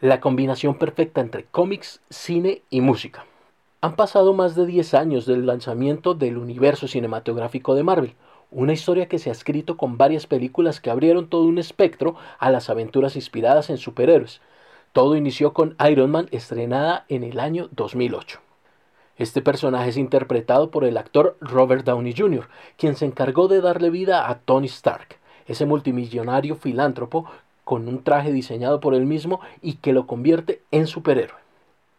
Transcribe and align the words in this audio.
la 0.00 0.20
combinación 0.20 0.78
perfecta 0.78 1.20
entre 1.20 1.44
cómics, 1.44 2.00
cine 2.08 2.62
y 2.70 2.80
música. 2.80 3.26
Han 3.80 3.96
pasado 3.96 4.32
más 4.32 4.54
de 4.54 4.64
10 4.64 4.94
años 4.94 5.26
del 5.26 5.44
lanzamiento 5.44 6.14
del 6.14 6.38
universo 6.38 6.86
cinematográfico 6.86 7.74
de 7.74 7.82
Marvel, 7.82 8.14
una 8.50 8.72
historia 8.72 9.08
que 9.08 9.18
se 9.18 9.28
ha 9.28 9.32
escrito 9.32 9.76
con 9.76 9.98
varias 9.98 10.26
películas 10.26 10.80
que 10.80 10.90
abrieron 10.90 11.28
todo 11.28 11.44
un 11.44 11.58
espectro 11.58 12.14
a 12.38 12.50
las 12.50 12.70
aventuras 12.70 13.16
inspiradas 13.16 13.70
en 13.70 13.76
superhéroes. 13.76 14.40
Todo 14.92 15.16
inició 15.16 15.52
con 15.52 15.76
Iron 15.90 16.12
Man 16.12 16.28
estrenada 16.30 17.04
en 17.08 17.24
el 17.24 17.40
año 17.40 17.68
2008. 17.72 18.40
Este 19.16 19.42
personaje 19.42 19.90
es 19.90 19.96
interpretado 19.96 20.70
por 20.70 20.84
el 20.84 20.96
actor 20.96 21.36
Robert 21.40 21.84
Downey 21.84 22.14
Jr., 22.16 22.48
quien 22.76 22.94
se 22.94 23.04
encargó 23.04 23.48
de 23.48 23.60
darle 23.60 23.90
vida 23.90 24.30
a 24.30 24.38
Tony 24.38 24.66
Stark, 24.68 25.18
ese 25.46 25.66
multimillonario 25.66 26.54
filántropo 26.54 27.26
con 27.68 27.86
un 27.86 28.02
traje 28.02 28.32
diseñado 28.32 28.80
por 28.80 28.94
él 28.94 29.04
mismo 29.04 29.40
y 29.60 29.74
que 29.74 29.92
lo 29.92 30.06
convierte 30.06 30.62
en 30.70 30.86
superhéroe. 30.86 31.36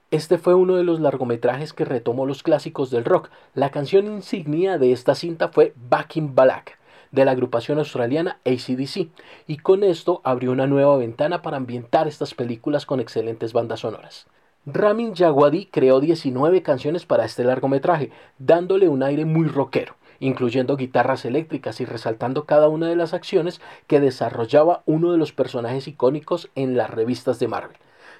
Este 0.09 0.39
fue 0.39 0.55
uno 0.55 0.77
de 0.77 0.83
los 0.83 0.99
largometrajes 0.99 1.73
que 1.73 1.85
retomó 1.85 2.25
los 2.25 2.41
clásicos 2.41 2.89
del 2.89 3.05
rock. 3.05 3.29
La 3.53 3.69
canción 3.69 4.07
insignia 4.07 4.79
de 4.79 4.91
esta 4.93 5.13
cinta 5.13 5.49
fue 5.49 5.73
Back 5.75 6.17
in 6.17 6.33
Black, 6.33 6.79
de 7.11 7.23
la 7.23 7.33
agrupación 7.33 7.77
australiana 7.77 8.39
ACDC, 8.47 9.09
y 9.45 9.57
con 9.57 9.83
esto 9.83 10.21
abrió 10.23 10.53
una 10.53 10.65
nueva 10.65 10.97
ventana 10.97 11.43
para 11.43 11.57
ambientar 11.57 12.07
estas 12.07 12.33
películas 12.33 12.87
con 12.87 12.99
excelentes 12.99 13.53
bandas 13.53 13.81
sonoras. 13.81 14.25
Ramin 14.65 15.13
Djawadi 15.13 15.67
creó 15.67 15.99
19 15.99 16.63
canciones 16.63 17.05
para 17.05 17.25
este 17.25 17.43
largometraje, 17.43 18.09
dándole 18.39 18.89
un 18.89 19.03
aire 19.03 19.25
muy 19.25 19.47
rockero, 19.47 19.97
incluyendo 20.19 20.77
guitarras 20.77 21.25
eléctricas 21.25 21.81
y 21.81 21.85
resaltando 21.85 22.45
cada 22.45 22.69
una 22.69 22.87
de 22.87 22.95
las 22.95 23.13
acciones 23.13 23.61
que 23.87 23.99
desarrollaba 23.99 24.83
uno 24.85 25.11
de 25.11 25.17
los 25.17 25.31
personajes 25.31 25.87
icónicos 25.87 26.49
en 26.55 26.77
las 26.77 26.89
revistas 26.89 27.39
de 27.39 27.47
Marvel. 27.47 27.77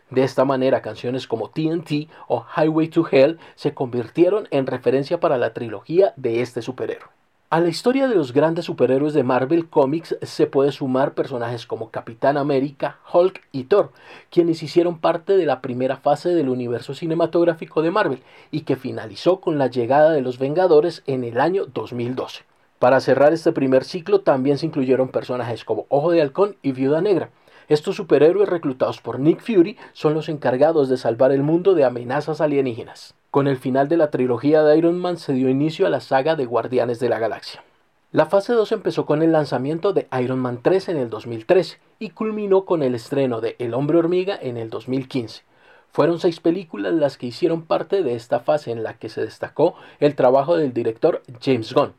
De 0.09 0.23
esta 0.23 0.43
manera, 0.43 0.81
canciones 0.81 1.27
como 1.27 1.49
TNT 1.49 2.09
o 2.27 2.45
Highway 2.57 2.88
to 2.88 3.05
Hell 3.09 3.38
se 3.55 3.73
convirtieron 3.73 4.48
en 4.49 4.65
referencia 4.65 5.20
para 5.20 5.38
la 5.38 5.54
trilogía 5.54 6.13
de 6.15 6.41
este 6.41 6.62
superhéroe. 6.62 7.18
A 7.51 7.59
la 7.59 7.69
historia 7.69 8.07
de 8.07 8.13
los 8.13 8.31
grandes 8.31 8.65
superhéroes 8.65 9.15
de 9.15 9.23
Marvel 9.23 9.69
Comics 9.69 10.15
se 10.21 10.45
puede 10.45 10.71
sumar 10.71 11.15
personajes 11.15 11.65
como 11.65 11.89
Capitán 11.89 12.37
América, 12.37 12.99
Hulk 13.11 13.41
y 13.51 13.63
Thor, 13.63 13.91
quienes 14.29 14.61
hicieron 14.61 14.99
parte 14.99 15.35
de 15.35 15.47
la 15.47 15.59
primera 15.59 15.97
fase 15.97 16.29
del 16.29 16.47
universo 16.47 16.93
cinematográfico 16.93 17.81
de 17.81 17.89
Marvel 17.89 18.21
y 18.51 18.61
que 18.61 18.75
finalizó 18.75 19.39
con 19.39 19.57
la 19.57 19.65
llegada 19.65 20.11
de 20.11 20.21
los 20.21 20.37
Vengadores 20.37 21.01
en 21.07 21.23
el 21.23 21.39
año 21.39 21.65
2012. 21.65 22.43
Para 22.77 22.99
cerrar 22.99 23.33
este 23.33 23.51
primer 23.51 23.83
ciclo 23.83 24.21
también 24.21 24.59
se 24.59 24.67
incluyeron 24.67 25.09
personajes 25.09 25.65
como 25.65 25.87
Ojo 25.89 26.11
de 26.11 26.21
Halcón 26.21 26.55
y 26.61 26.73
Viuda 26.73 27.01
Negra, 27.01 27.31
estos 27.70 27.95
superhéroes 27.95 28.49
reclutados 28.49 28.99
por 28.99 29.20
Nick 29.20 29.41
Fury 29.41 29.77
son 29.93 30.15
los 30.15 30.27
encargados 30.27 30.89
de 30.89 30.98
salvar 30.98 31.31
el 31.31 31.43
mundo 31.43 31.76
de 31.76 31.85
amenazas 31.85 32.41
alienígenas. 32.41 33.13
Con 33.29 33.48
el 33.48 33.57
final 33.57 33.87
de 33.87 33.98
la 33.98 34.09
trilogía 34.09 34.63
de 34.63 34.76
Iron 34.76 34.98
Man 34.98 35.17
se 35.17 35.34
dio 35.34 35.49
inicio 35.49 35.85
a 35.85 35.91
la 35.91 35.99
saga 35.99 36.35
de 36.35 36.48
Guardianes 36.48 36.99
de 36.99 37.09
la 37.09 37.20
Galaxia. 37.20 37.63
La 38.11 38.26
fase 38.26 38.53
2 38.53 38.71
empezó 38.71 39.05
con 39.05 39.21
el 39.21 39.31
lanzamiento 39.31 39.93
de 39.93 40.07
Iron 40.20 40.39
Man 40.39 40.61
3 40.63 40.89
en 40.89 40.98
el 40.98 41.11
2013 41.11 41.77
y 41.99 42.09
culminó 42.09 42.65
con 42.65 42.81
el 42.81 42.95
estreno 42.95 43.39
de 43.39 43.55
El 43.59 43.76
hombre 43.76 43.99
hormiga 43.99 44.35
en 44.41 44.57
el 44.57 44.71
2015. 44.71 45.43
Fueron 45.91 46.20
seis 46.20 46.40
películas 46.40 46.93
las 46.93 47.18
que 47.18 47.27
hicieron 47.27 47.63
parte 47.63 48.04
de 48.04 48.15
esta 48.15 48.40
fase 48.40 48.71
en 48.71 48.84
la 48.84 48.93
que 48.93 49.09
se 49.09 49.21
destacó 49.21 49.76
el 49.99 50.15
trabajo 50.15 50.55
del 50.55 50.73
director 50.73 51.23
James 51.41 51.73
Gunn, 51.73 51.93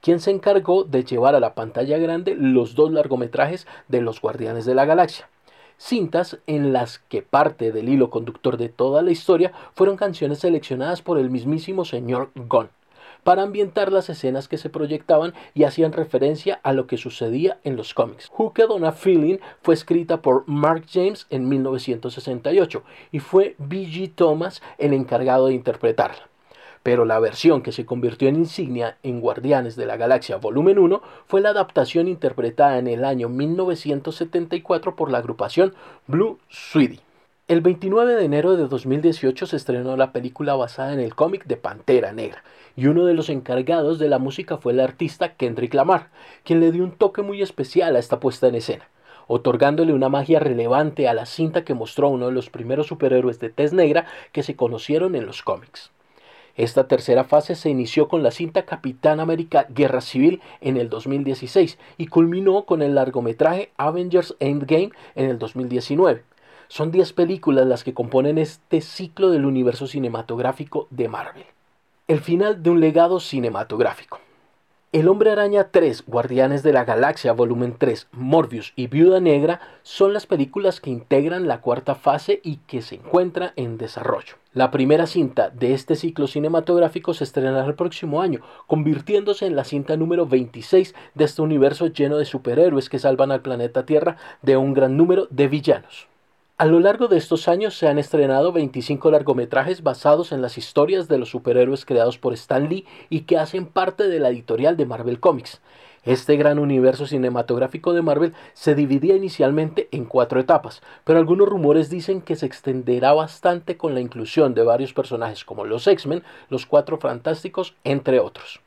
quien 0.00 0.20
se 0.20 0.30
encargó 0.30 0.84
de 0.84 1.04
llevar 1.04 1.34
a 1.34 1.40
la 1.40 1.54
pantalla 1.54 1.98
grande 1.98 2.34
los 2.34 2.74
dos 2.74 2.90
largometrajes 2.90 3.66
de 3.88 4.00
Los 4.00 4.20
Guardianes 4.20 4.66
de 4.66 4.74
la 4.74 4.84
Galaxia. 4.84 5.28
Cintas 5.78 6.38
en 6.46 6.72
las 6.72 6.98
que 6.98 7.22
parte 7.22 7.70
del 7.70 7.88
hilo 7.88 8.10
conductor 8.10 8.56
de 8.56 8.68
toda 8.68 9.02
la 9.02 9.10
historia 9.10 9.52
fueron 9.74 9.96
canciones 9.96 10.38
seleccionadas 10.38 11.02
por 11.02 11.18
el 11.18 11.30
mismísimo 11.30 11.84
señor 11.84 12.30
Gunn 12.34 12.70
para 13.26 13.42
ambientar 13.42 13.90
las 13.90 14.08
escenas 14.08 14.46
que 14.46 14.56
se 14.56 14.70
proyectaban 14.70 15.34
y 15.52 15.64
hacían 15.64 15.92
referencia 15.92 16.60
a 16.62 16.72
lo 16.72 16.86
que 16.86 16.96
sucedía 16.96 17.58
en 17.64 17.74
los 17.74 17.92
cómics. 17.92 18.30
Hooked 18.30 18.70
on 18.70 18.84
a 18.84 18.92
Feeling 18.92 19.38
fue 19.62 19.74
escrita 19.74 20.22
por 20.22 20.44
Mark 20.46 20.84
James 20.88 21.26
en 21.28 21.48
1968 21.48 22.84
y 23.10 23.18
fue 23.18 23.56
B.G. 23.58 24.12
Thomas 24.14 24.62
el 24.78 24.92
encargado 24.92 25.48
de 25.48 25.54
interpretarla 25.54 26.28
pero 26.84 27.04
la 27.04 27.18
versión 27.18 27.62
que 27.62 27.72
se 27.72 27.84
convirtió 27.84 28.28
en 28.28 28.36
insignia 28.36 28.96
en 29.02 29.20
Guardianes 29.20 29.74
de 29.74 29.86
la 29.86 29.96
Galaxia 29.96 30.36
Volumen 30.36 30.78
1 30.78 31.02
fue 31.26 31.40
la 31.40 31.48
adaptación 31.48 32.06
interpretada 32.06 32.78
en 32.78 32.86
el 32.86 33.04
año 33.04 33.28
1974 33.28 34.94
por 34.94 35.10
la 35.10 35.18
agrupación 35.18 35.74
Blue 36.06 36.38
Sweetie. 36.48 37.05
El 37.48 37.60
29 37.60 38.16
de 38.16 38.24
enero 38.24 38.56
de 38.56 38.66
2018 38.66 39.46
se 39.46 39.56
estrenó 39.56 39.96
la 39.96 40.10
película 40.10 40.56
basada 40.56 40.92
en 40.92 40.98
el 40.98 41.14
cómic 41.14 41.44
de 41.44 41.56
Pantera 41.56 42.10
Negra, 42.10 42.42
y 42.74 42.88
uno 42.88 43.04
de 43.04 43.14
los 43.14 43.28
encargados 43.28 44.00
de 44.00 44.08
la 44.08 44.18
música 44.18 44.56
fue 44.56 44.72
el 44.72 44.80
artista 44.80 45.34
Kendrick 45.36 45.72
Lamar, 45.72 46.08
quien 46.42 46.58
le 46.58 46.72
dio 46.72 46.82
un 46.82 46.90
toque 46.90 47.22
muy 47.22 47.42
especial 47.42 47.94
a 47.94 48.00
esta 48.00 48.18
puesta 48.18 48.48
en 48.48 48.56
escena, 48.56 48.88
otorgándole 49.28 49.92
una 49.92 50.08
magia 50.08 50.40
relevante 50.40 51.06
a 51.06 51.14
la 51.14 51.24
cinta 51.24 51.64
que 51.64 51.74
mostró 51.74 52.08
uno 52.08 52.26
de 52.26 52.32
los 52.32 52.50
primeros 52.50 52.88
superhéroes 52.88 53.38
de 53.38 53.50
tez 53.50 53.72
negra 53.72 54.06
que 54.32 54.42
se 54.42 54.56
conocieron 54.56 55.14
en 55.14 55.24
los 55.24 55.42
cómics. 55.42 55.92
Esta 56.56 56.88
tercera 56.88 57.22
fase 57.22 57.54
se 57.54 57.70
inició 57.70 58.08
con 58.08 58.24
la 58.24 58.32
cinta 58.32 58.64
Capitán 58.64 59.20
América 59.20 59.68
Guerra 59.68 60.00
Civil 60.00 60.40
en 60.60 60.78
el 60.78 60.88
2016 60.88 61.78
y 61.96 62.08
culminó 62.08 62.64
con 62.64 62.82
el 62.82 62.96
largometraje 62.96 63.70
Avengers 63.76 64.34
Endgame 64.40 64.90
en 65.14 65.30
el 65.30 65.38
2019. 65.38 66.24
Son 66.68 66.90
10 66.90 67.12
películas 67.12 67.66
las 67.66 67.84
que 67.84 67.94
componen 67.94 68.38
este 68.38 68.80
ciclo 68.80 69.30
del 69.30 69.46
universo 69.46 69.86
cinematográfico 69.86 70.88
de 70.90 71.08
Marvel. 71.08 71.46
El 72.08 72.20
final 72.20 72.62
de 72.62 72.70
un 72.70 72.80
legado 72.80 73.20
cinematográfico. 73.20 74.20
El 74.92 75.08
Hombre 75.08 75.30
Araña 75.30 75.68
3, 75.70 76.04
Guardianes 76.06 76.62
de 76.62 76.72
la 76.72 76.84
Galaxia 76.84 77.32
Volumen 77.32 77.74
3, 77.76 78.08
Morbius 78.12 78.72
y 78.76 78.86
Viuda 78.86 79.20
Negra 79.20 79.60
son 79.82 80.12
las 80.12 80.26
películas 80.26 80.80
que 80.80 80.90
integran 80.90 81.46
la 81.46 81.60
cuarta 81.60 81.94
fase 81.94 82.40
y 82.42 82.56
que 82.66 82.80
se 82.82 82.94
encuentra 82.94 83.52
en 83.56 83.78
desarrollo. 83.78 84.36
La 84.54 84.70
primera 84.70 85.06
cinta 85.06 85.50
de 85.50 85.74
este 85.74 85.96
ciclo 85.96 86.26
cinematográfico 86.26 87.14
se 87.14 87.24
estrenará 87.24 87.66
el 87.66 87.74
próximo 87.74 88.22
año, 88.22 88.40
convirtiéndose 88.66 89.46
en 89.46 89.54
la 89.54 89.64
cinta 89.64 89.96
número 89.96 90.26
26 90.26 90.94
de 91.14 91.24
este 91.24 91.42
universo 91.42 91.88
lleno 91.88 92.16
de 92.16 92.24
superhéroes 92.24 92.88
que 92.88 92.98
salvan 92.98 93.32
al 93.32 93.42
planeta 93.42 93.84
Tierra 93.84 94.16
de 94.40 94.56
un 94.56 94.72
gran 94.72 94.96
número 94.96 95.26
de 95.30 95.48
villanos. 95.48 96.08
A 96.58 96.64
lo 96.64 96.80
largo 96.80 97.06
de 97.06 97.18
estos 97.18 97.48
años 97.48 97.76
se 97.76 97.86
han 97.86 97.98
estrenado 97.98 98.50
25 98.50 99.10
largometrajes 99.10 99.82
basados 99.82 100.32
en 100.32 100.40
las 100.40 100.56
historias 100.56 101.06
de 101.06 101.18
los 101.18 101.28
superhéroes 101.28 101.84
creados 101.84 102.16
por 102.16 102.32
Stan 102.32 102.66
Lee 102.66 102.86
y 103.10 103.24
que 103.24 103.36
hacen 103.36 103.66
parte 103.66 104.08
de 104.08 104.20
la 104.20 104.30
editorial 104.30 104.78
de 104.78 104.86
Marvel 104.86 105.20
Comics. 105.20 105.60
Este 106.02 106.38
gran 106.38 106.58
universo 106.58 107.06
cinematográfico 107.06 107.92
de 107.92 108.00
Marvel 108.00 108.32
se 108.54 108.74
dividía 108.74 109.16
inicialmente 109.16 109.88
en 109.92 110.06
cuatro 110.06 110.40
etapas, 110.40 110.80
pero 111.04 111.18
algunos 111.18 111.46
rumores 111.46 111.90
dicen 111.90 112.22
que 112.22 112.36
se 112.36 112.46
extenderá 112.46 113.12
bastante 113.12 113.76
con 113.76 113.92
la 113.92 114.00
inclusión 114.00 114.54
de 114.54 114.62
varios 114.62 114.94
personajes 114.94 115.44
como 115.44 115.66
los 115.66 115.86
X-Men, 115.86 116.22
los 116.48 116.64
Cuatro 116.64 116.96
Fantásticos, 116.96 117.74
entre 117.84 118.18
otros. 118.18 118.62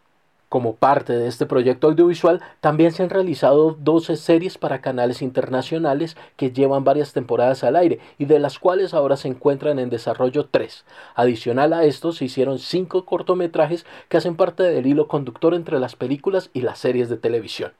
Como 0.49 0.73
parte 0.73 1.13
de 1.13 1.27
este 1.27 1.45
proyecto 1.45 1.87
audiovisual, 1.87 2.41
también 2.59 2.91
se 2.91 3.03
han 3.03 3.11
realizado 3.11 3.77
12 3.79 4.15
series 4.17 4.57
para 4.57 4.81
canales 4.81 5.21
internacionales 5.21 6.17
que 6.37 6.51
llevan 6.51 6.83
varias 6.83 7.13
temporadas 7.13 7.63
al 7.63 7.75
aire 7.75 7.99
y 8.17 8.25
de 8.25 8.39
las 8.39 8.57
cuales 8.57 8.95
ahora 8.95 9.15
se 9.15 9.27
encuentran 9.27 9.77
en 9.77 9.91
desarrollo 9.91 10.47
3. 10.49 10.85
Adicional 11.13 11.71
a 11.73 11.83
esto, 11.83 12.13
se 12.13 12.25
hicieron 12.25 12.57
5 12.57 13.05
cortometrajes 13.05 13.85
que 14.07 14.17
hacen 14.17 14.35
parte 14.35 14.63
del 14.63 14.87
hilo 14.87 15.07
conductor 15.07 15.53
entre 15.53 15.79
las 15.79 15.95
películas 15.95 16.49
y 16.51 16.61
las 16.61 16.79
series 16.79 17.09
de 17.09 17.17
televisión. 17.17 17.71